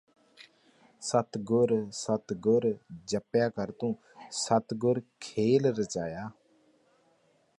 ਸਤਿਗੁਰ 1.01 1.73
ਸਤਿਗੁਰ 1.91 2.65
ਜੱਪਿਆ 3.05 3.49
ਕਰ 3.49 3.71
ਤੂੰ 3.71 3.95
ਸਤਿਗੁਰ 4.31 5.01
ਖੇਲ 5.21 5.73
ਰਚਾਇਆ 5.73 6.29